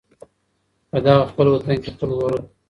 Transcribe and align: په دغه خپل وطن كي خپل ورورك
په 0.89 0.97
دغه 1.05 1.23
خپل 1.31 1.45
وطن 1.49 1.71
كي 1.83 1.89
خپل 1.95 2.09
ورورك 2.11 2.45